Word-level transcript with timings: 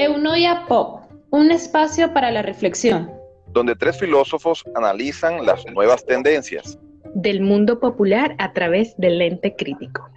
Eunoia 0.00 0.64
Pop, 0.68 1.00
un 1.30 1.50
espacio 1.50 2.14
para 2.14 2.30
la 2.30 2.40
reflexión. 2.40 3.10
Donde 3.48 3.74
tres 3.74 3.98
filósofos 3.98 4.64
analizan 4.76 5.44
las 5.44 5.66
nuevas 5.66 6.06
tendencias. 6.06 6.78
Del 7.14 7.40
mundo 7.40 7.80
popular 7.80 8.36
a 8.38 8.52
través 8.52 8.96
del 8.96 9.18
lente 9.18 9.56
crítico. 9.56 10.08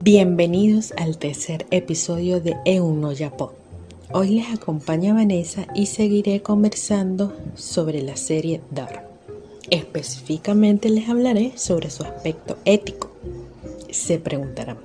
Bienvenidos 0.00 0.92
al 0.98 1.16
tercer 1.16 1.64
episodio 1.70 2.42
de 2.42 2.54
Eunoia 2.66 3.30
Pop. 3.30 3.54
Hoy 4.12 4.40
les 4.40 4.52
acompaña 4.52 5.14
Vanessa 5.14 5.64
y 5.74 5.86
seguiré 5.86 6.42
conversando 6.42 7.34
sobre 7.54 8.02
la 8.02 8.16
serie 8.16 8.60
Dark. 8.70 9.04
Específicamente 9.70 10.90
les 10.90 11.08
hablaré 11.08 11.56
sobre 11.56 11.88
su 11.88 12.02
aspecto 12.02 12.58
ético. 12.66 13.11
Se 13.92 14.18
preguntarán, 14.18 14.78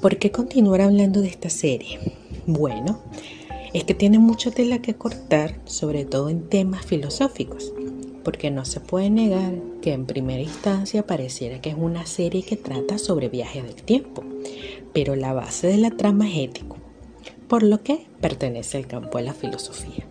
¿por 0.00 0.16
qué 0.16 0.30
continuar 0.30 0.80
hablando 0.80 1.20
de 1.20 1.26
esta 1.26 1.50
serie? 1.50 1.98
Bueno, 2.46 3.02
es 3.74 3.82
que 3.82 3.94
tiene 3.94 4.20
mucha 4.20 4.52
tela 4.52 4.80
que 4.80 4.94
cortar, 4.94 5.58
sobre 5.64 6.04
todo 6.04 6.28
en 6.28 6.48
temas 6.48 6.86
filosóficos, 6.86 7.72
porque 8.22 8.52
no 8.52 8.64
se 8.64 8.78
puede 8.78 9.10
negar 9.10 9.54
que 9.80 9.92
en 9.92 10.06
primera 10.06 10.40
instancia 10.40 11.04
pareciera 11.04 11.60
que 11.60 11.70
es 11.70 11.76
una 11.76 12.06
serie 12.06 12.44
que 12.44 12.56
trata 12.56 12.96
sobre 12.96 13.28
viajes 13.28 13.64
del 13.64 13.82
tiempo, 13.82 14.22
pero 14.92 15.16
la 15.16 15.32
base 15.32 15.66
de 15.66 15.78
la 15.78 15.90
trama 15.90 16.30
es 16.30 16.48
ético, 16.48 16.76
por 17.48 17.64
lo 17.64 17.82
que 17.82 18.06
pertenece 18.20 18.78
al 18.78 18.86
campo 18.86 19.18
de 19.18 19.24
la 19.24 19.34
filosofía. 19.34 20.06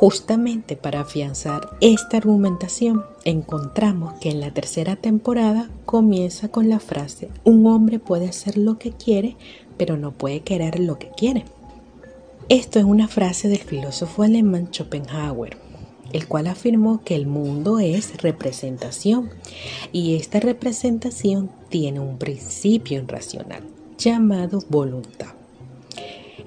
Justamente 0.00 0.76
para 0.76 1.00
afianzar 1.00 1.70
esta 1.80 2.18
argumentación, 2.18 3.04
encontramos 3.24 4.14
que 4.20 4.30
en 4.30 4.38
la 4.38 4.52
tercera 4.52 4.94
temporada 4.94 5.70
comienza 5.86 6.46
con 6.50 6.68
la 6.68 6.78
frase, 6.78 7.30
un 7.42 7.66
hombre 7.66 7.98
puede 7.98 8.28
hacer 8.28 8.56
lo 8.58 8.78
que 8.78 8.92
quiere, 8.92 9.34
pero 9.76 9.96
no 9.96 10.12
puede 10.12 10.42
querer 10.42 10.78
lo 10.78 11.00
que 11.00 11.10
quiere. 11.16 11.46
Esto 12.48 12.78
es 12.78 12.84
una 12.84 13.08
frase 13.08 13.48
del 13.48 13.58
filósofo 13.58 14.22
alemán 14.22 14.68
Schopenhauer, 14.70 15.56
el 16.12 16.28
cual 16.28 16.46
afirmó 16.46 17.02
que 17.02 17.16
el 17.16 17.26
mundo 17.26 17.80
es 17.80 18.22
representación 18.22 19.30
y 19.90 20.14
esta 20.14 20.38
representación 20.38 21.50
tiene 21.70 21.98
un 21.98 22.18
principio 22.18 22.98
irracional 22.98 23.64
llamado 23.98 24.60
voluntad. 24.68 25.37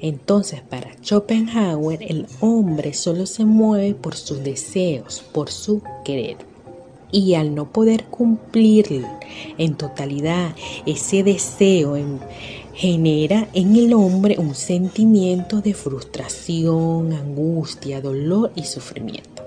Entonces, 0.02 0.62
para 0.62 0.96
Schopenhauer, 1.04 2.02
el 2.02 2.26
hombre 2.40 2.94
solo 2.94 3.28
se 3.28 3.46
mueve 3.46 3.94
por 3.94 4.16
sus 4.16 4.44
deseos, 4.44 5.24
por 5.32 5.52
su 5.52 5.84
querer. 6.04 6.38
Y 7.12 7.36
al 7.36 7.54
no 7.54 7.72
poder 7.72 8.06
cumplir 8.06 9.06
en 9.60 9.76
totalidad 9.76 10.56
ese 10.88 11.24
deseo, 11.24 11.96
genera 12.74 13.48
en 13.54 13.76
el 13.76 13.94
hombre 13.94 14.38
un 14.40 14.56
sentimiento 14.56 15.62
de 15.62 15.76
frustración, 15.76 17.14
angustia, 17.14 18.02
dolor 18.02 18.52
y 18.56 18.64
sufrimiento. 18.64 19.44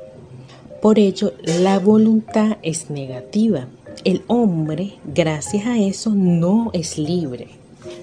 Por 0.80 1.00
ello, 1.00 1.32
la 1.42 1.80
voluntad 1.80 2.58
es 2.62 2.90
negativa. 2.90 3.66
El 4.04 4.22
hombre, 4.28 4.94
gracias 5.04 5.66
a 5.66 5.78
eso, 5.78 6.10
no 6.10 6.70
es 6.74 6.98
libre, 6.98 7.48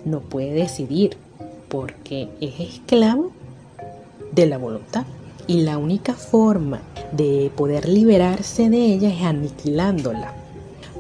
no 0.04 0.20
puede 0.20 0.52
decidir, 0.52 1.16
porque 1.72 2.28
es 2.42 2.60
esclavo 2.60 3.32
de 4.34 4.46
la 4.46 4.58
voluntad. 4.58 5.06
Y 5.48 5.62
la 5.62 5.78
única 5.78 6.14
forma 6.14 6.82
de 7.14 7.52
poder 7.56 7.90
liberarse 7.90 8.70
de 8.70 8.78
ella 8.78 9.10
es 9.10 9.24
aniquilándola. 9.24 10.34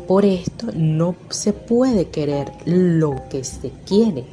Por 0.07 0.25
esto 0.25 0.67
no 0.73 1.15
se 1.29 1.53
puede 1.53 2.07
querer 2.07 2.51
lo 2.65 3.15
que 3.29 3.43
se 3.43 3.71
quiere. 3.85 4.25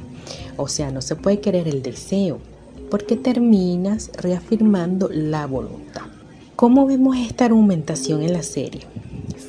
O 0.57 0.67
sea, 0.67 0.91
no 0.91 1.01
se 1.01 1.15
puede 1.15 1.39
querer 1.39 1.67
el 1.67 1.83
deseo, 1.83 2.39
porque 2.89 3.15
terminas 3.15 4.09
reafirmando 4.17 5.09
la 5.11 5.45
voluntad. 5.45 6.03
¿Cómo 6.55 6.85
vemos 6.85 7.15
esta 7.17 7.45
argumentación 7.45 8.23
en 8.23 8.33
la 8.33 8.43
serie? 8.43 8.81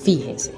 Fíjense, 0.02 0.52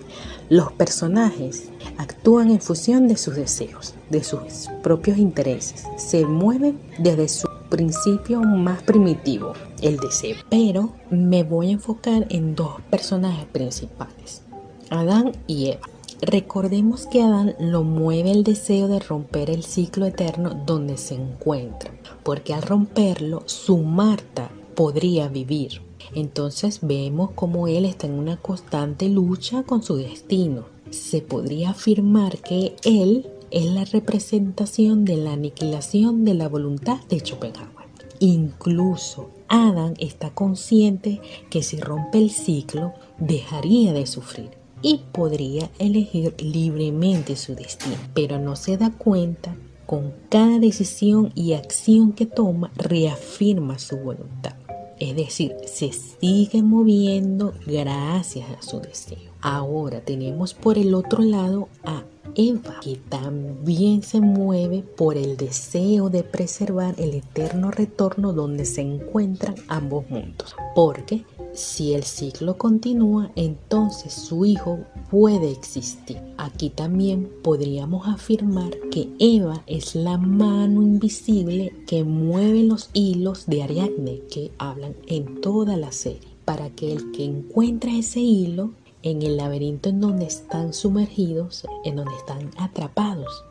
los 0.52 0.70
personajes 0.70 1.70
actúan 1.96 2.50
en 2.50 2.60
función 2.60 3.08
de 3.08 3.16
sus 3.16 3.36
deseos, 3.36 3.94
de 4.10 4.22
sus 4.22 4.68
propios 4.82 5.16
intereses. 5.16 5.84
Se 5.96 6.26
mueven 6.26 6.78
desde 6.98 7.26
su 7.30 7.48
principio 7.70 8.42
más 8.42 8.82
primitivo, 8.82 9.54
el 9.80 9.96
deseo. 9.96 10.36
Pero 10.50 10.90
me 11.08 11.42
voy 11.42 11.70
a 11.70 11.72
enfocar 11.72 12.26
en 12.28 12.54
dos 12.54 12.82
personajes 12.90 13.46
principales, 13.46 14.42
Adán 14.90 15.32
y 15.46 15.70
Eva. 15.70 15.88
Recordemos 16.20 17.06
que 17.06 17.22
Adán 17.22 17.54
lo 17.58 17.82
mueve 17.82 18.30
el 18.32 18.44
deseo 18.44 18.88
de 18.88 18.98
romper 18.98 19.48
el 19.48 19.64
ciclo 19.64 20.04
eterno 20.04 20.50
donde 20.66 20.98
se 20.98 21.14
encuentra, 21.14 21.92
porque 22.24 22.52
al 22.52 22.60
romperlo 22.60 23.42
su 23.46 23.78
Marta 23.78 24.50
podría 24.74 25.28
vivir. 25.28 25.80
Entonces 26.14 26.80
vemos 26.82 27.30
como 27.32 27.68
él 27.68 27.84
está 27.84 28.06
en 28.06 28.14
una 28.14 28.36
constante 28.36 29.08
lucha 29.08 29.62
con 29.62 29.82
su 29.82 29.96
destino, 29.96 30.64
se 30.90 31.22
podría 31.22 31.70
afirmar 31.70 32.38
que 32.38 32.76
él 32.84 33.26
es 33.50 33.66
la 33.66 33.84
representación 33.84 35.04
de 35.04 35.16
la 35.16 35.32
aniquilación 35.32 36.24
de 36.24 36.34
la 36.34 36.48
voluntad 36.48 36.98
de 37.08 37.20
Schopenhauer. 37.20 37.72
Incluso 38.20 39.30
Adam 39.48 39.94
está 39.98 40.30
consciente 40.30 41.20
que 41.50 41.62
si 41.62 41.78
rompe 41.80 42.18
el 42.18 42.30
ciclo 42.30 42.92
dejaría 43.18 43.92
de 43.92 44.06
sufrir 44.06 44.50
y 44.80 45.00
podría 45.12 45.70
elegir 45.78 46.34
libremente 46.38 47.36
su 47.36 47.54
destino, 47.54 47.96
pero 48.14 48.38
no 48.38 48.56
se 48.56 48.76
da 48.76 48.90
cuenta 48.90 49.56
con 49.86 50.14
cada 50.28 50.58
decisión 50.58 51.32
y 51.34 51.52
acción 51.52 52.12
que 52.12 52.26
toma 52.26 52.72
reafirma 52.76 53.78
su 53.78 53.96
voluntad. 53.98 54.54
Es 54.98 55.16
decir, 55.16 55.56
se 55.66 55.92
sigue 55.92 56.62
moviendo 56.62 57.54
gracias 57.66 58.48
a 58.50 58.62
su 58.62 58.80
deseo. 58.80 59.32
Ahora 59.40 60.00
tenemos 60.00 60.54
por 60.54 60.78
el 60.78 60.94
otro 60.94 61.22
lado 61.22 61.68
a 61.84 62.04
Eva, 62.34 62.80
que 62.80 62.96
también 63.08 64.02
se 64.02 64.20
mueve 64.20 64.82
por 64.82 65.16
el 65.16 65.36
deseo 65.36 66.08
de 66.08 66.22
preservar 66.22 66.94
el 66.98 67.14
eterno 67.14 67.70
retorno 67.70 68.32
donde 68.32 68.64
se 68.64 68.80
encuentran 68.80 69.56
ambos 69.68 70.08
mundos. 70.08 70.54
Porque 70.74 71.24
si 71.54 71.94
el 71.94 72.02
ciclo 72.04 72.56
continúa, 72.56 73.30
entonces 73.36 74.12
su 74.12 74.44
hijo 74.44 74.80
puede 75.10 75.50
existir. 75.50 76.18
Aquí 76.38 76.70
también 76.70 77.30
podríamos 77.42 78.08
afirmar 78.08 78.70
que 78.90 79.08
Eva 79.18 79.62
es 79.66 79.94
la 79.94 80.16
mano 80.16 80.82
invisible 80.82 81.74
que 81.86 82.04
mueve 82.04 82.62
los 82.62 82.90
hilos 82.94 83.46
de 83.46 83.62
Ariadne 83.62 84.22
que 84.30 84.50
hablan 84.58 84.94
en 85.06 85.40
toda 85.40 85.76
la 85.76 85.92
serie, 85.92 86.28
para 86.44 86.70
que 86.70 86.92
el 86.92 87.12
que 87.12 87.24
encuentra 87.24 87.92
ese 87.92 88.20
hilo 88.20 88.70
en 89.02 89.22
el 89.22 89.36
laberinto 89.36 89.88
en 89.88 90.00
donde 90.00 90.26
están 90.26 90.72
sumergidos, 90.72 91.66
en 91.84 91.96
donde 91.96 92.14
están 92.16 92.50
atrapados, 92.56 93.44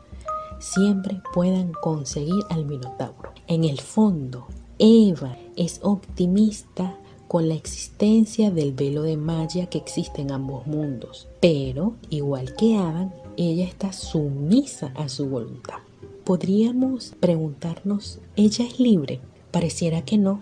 siempre 0.58 1.20
puedan 1.32 1.72
conseguir 1.72 2.42
al 2.50 2.64
Minotauro. 2.64 3.32
En 3.46 3.64
el 3.64 3.80
fondo, 3.80 4.46
Eva 4.78 5.36
es 5.56 5.80
optimista 5.82 6.96
con 7.32 7.48
la 7.48 7.54
existencia 7.54 8.50
del 8.50 8.74
velo 8.74 9.00
de 9.04 9.16
magia 9.16 9.70
que 9.70 9.78
existe 9.78 10.20
en 10.20 10.32
ambos 10.32 10.66
mundos. 10.66 11.28
Pero, 11.40 11.94
igual 12.10 12.54
que 12.56 12.76
Adam, 12.76 13.10
ella 13.38 13.64
está 13.64 13.94
sumisa 13.94 14.92
a 14.94 15.08
su 15.08 15.30
voluntad. 15.30 15.78
Podríamos 16.24 17.14
preguntarnos, 17.20 18.18
¿ella 18.36 18.66
es 18.66 18.78
libre? 18.78 19.20
Pareciera 19.50 20.02
que 20.02 20.18
no, 20.18 20.40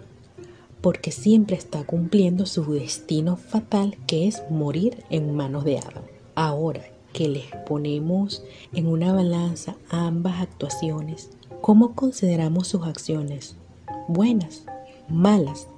porque 0.80 1.12
siempre 1.12 1.54
está 1.54 1.84
cumpliendo 1.84 2.44
su 2.44 2.64
destino 2.72 3.36
fatal 3.36 3.96
que 4.08 4.26
es 4.26 4.42
morir 4.50 5.04
en 5.10 5.32
manos 5.32 5.62
de 5.62 5.78
Adam. 5.78 6.02
Ahora 6.34 6.82
que 7.12 7.28
les 7.28 7.46
ponemos 7.68 8.42
en 8.72 8.88
una 8.88 9.12
balanza 9.12 9.76
ambas 9.90 10.40
actuaciones, 10.40 11.30
¿cómo 11.60 11.94
consideramos 11.94 12.66
sus 12.66 12.84
acciones? 12.84 13.54
¿Buenas? 14.08 14.64
¿Malas? 15.08 15.68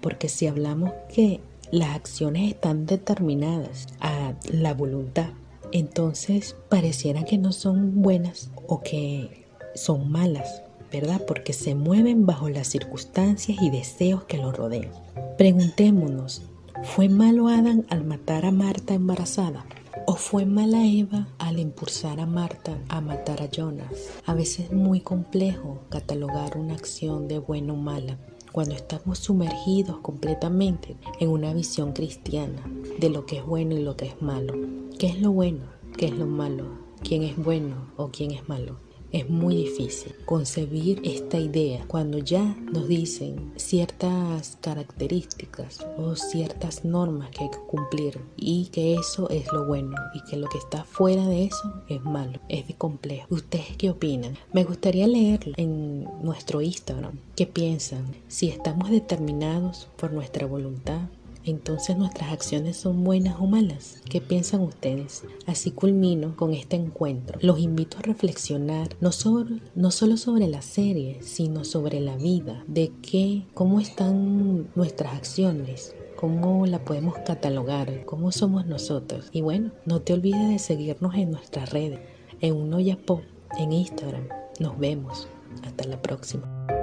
Porque 0.00 0.28
si 0.28 0.46
hablamos 0.46 0.92
que 1.14 1.40
las 1.70 1.94
acciones 1.94 2.50
están 2.50 2.86
determinadas 2.86 3.86
a 4.00 4.34
la 4.50 4.74
voluntad, 4.74 5.30
entonces 5.72 6.56
pareciera 6.68 7.24
que 7.24 7.38
no 7.38 7.52
son 7.52 8.02
buenas 8.02 8.50
o 8.66 8.82
que 8.82 9.46
son 9.74 10.10
malas, 10.10 10.62
¿verdad? 10.92 11.22
Porque 11.26 11.52
se 11.52 11.74
mueven 11.74 12.26
bajo 12.26 12.48
las 12.48 12.68
circunstancias 12.68 13.58
y 13.60 13.70
deseos 13.70 14.24
que 14.24 14.38
lo 14.38 14.52
rodean. 14.52 14.90
Preguntémonos, 15.38 16.42
¿fue 16.82 17.08
malo 17.08 17.48
Adán 17.48 17.86
al 17.88 18.04
matar 18.04 18.44
a 18.44 18.50
Marta 18.50 18.94
embarazada? 18.94 19.64
¿O 20.06 20.14
fue 20.14 20.44
mala 20.44 20.84
Eva 20.86 21.28
al 21.38 21.58
impulsar 21.60 22.20
a 22.20 22.26
Marta 22.26 22.76
a 22.88 23.00
matar 23.00 23.42
a 23.42 23.48
Jonas? 23.48 23.90
A 24.26 24.34
veces 24.34 24.66
es 24.66 24.72
muy 24.72 25.00
complejo 25.00 25.82
catalogar 25.88 26.56
una 26.58 26.74
acción 26.74 27.28
de 27.28 27.38
buena 27.38 27.74
o 27.74 27.76
mala, 27.76 28.18
cuando 28.52 28.74
estamos 28.74 29.18
sumergidos 29.18 29.98
completamente 29.98 30.96
en 31.18 31.28
una 31.28 31.54
visión 31.54 31.92
cristiana 31.92 32.62
de 32.98 33.10
lo 33.10 33.26
que 33.26 33.38
es 33.38 33.44
bueno 33.44 33.76
y 33.76 33.82
lo 33.82 33.96
que 33.96 34.06
es 34.06 34.20
malo. 34.20 34.54
¿Qué 34.98 35.08
es 35.08 35.20
lo 35.20 35.32
bueno? 35.32 35.64
¿Qué 35.96 36.06
es 36.06 36.12
lo 36.12 36.26
malo? 36.26 36.90
quién 37.02 37.22
es 37.22 37.36
bueno 37.36 37.76
o 37.96 38.10
quién 38.10 38.30
es 38.32 38.48
malo. 38.48 38.76
Es 39.12 39.28
muy 39.28 39.56
difícil 39.56 40.14
concebir 40.24 41.00
esta 41.02 41.36
idea 41.36 41.84
cuando 41.88 42.18
ya 42.18 42.56
nos 42.72 42.86
dicen 42.86 43.52
ciertas 43.56 44.56
características 44.60 45.84
o 45.96 46.14
ciertas 46.14 46.84
normas 46.84 47.30
que 47.30 47.44
hay 47.44 47.50
que 47.50 47.58
cumplir 47.66 48.20
y 48.36 48.66
que 48.66 48.94
eso 48.94 49.28
es 49.28 49.52
lo 49.52 49.66
bueno 49.66 49.96
y 50.14 50.22
que 50.30 50.36
lo 50.36 50.48
que 50.48 50.58
está 50.58 50.84
fuera 50.84 51.26
de 51.26 51.46
eso 51.46 51.82
es 51.88 52.00
malo, 52.04 52.38
es 52.48 52.68
de 52.68 52.74
complejo. 52.74 53.26
¿Ustedes 53.30 53.76
qué 53.76 53.90
opinan? 53.90 54.38
Me 54.52 54.62
gustaría 54.62 55.08
leer 55.08 55.40
en 55.56 56.04
nuestro 56.22 56.60
Instagram 56.60 57.18
qué 57.34 57.46
piensan, 57.46 58.14
si 58.28 58.48
estamos 58.48 58.90
determinados 58.90 59.88
por 59.96 60.12
nuestra 60.12 60.46
voluntad 60.46 61.08
entonces 61.44 61.96
nuestras 61.96 62.32
acciones 62.32 62.76
son 62.76 63.04
buenas 63.04 63.36
o 63.40 63.46
malas. 63.46 64.00
¿Qué 64.08 64.20
piensan 64.20 64.60
ustedes? 64.60 65.24
Así 65.46 65.70
culmino 65.70 66.36
con 66.36 66.54
este 66.54 66.76
encuentro. 66.76 67.38
Los 67.42 67.58
invito 67.58 67.98
a 67.98 68.02
reflexionar 68.02 68.96
no, 69.00 69.12
sobre, 69.12 69.60
no 69.74 69.90
solo 69.90 70.16
sobre 70.16 70.48
la 70.48 70.62
serie, 70.62 71.18
sino 71.22 71.64
sobre 71.64 72.00
la 72.00 72.16
vida, 72.16 72.64
de 72.66 72.92
qué, 73.02 73.44
cómo 73.54 73.80
están 73.80 74.68
nuestras 74.74 75.14
acciones, 75.14 75.94
cómo 76.16 76.66
la 76.66 76.84
podemos 76.84 77.16
catalogar, 77.18 78.04
cómo 78.04 78.32
somos 78.32 78.66
nosotros. 78.66 79.28
Y 79.32 79.40
bueno, 79.40 79.72
no 79.86 80.02
te 80.02 80.12
olvides 80.12 80.48
de 80.48 80.58
seguirnos 80.58 81.14
en 81.14 81.30
nuestras 81.30 81.70
redes, 81.70 82.00
en 82.40 82.54
Unoya 82.54 82.98
Pop, 82.98 83.22
en 83.58 83.72
Instagram. 83.72 84.28
Nos 84.58 84.78
vemos. 84.78 85.28
Hasta 85.64 85.84
la 85.84 86.00
próxima. 86.00 86.79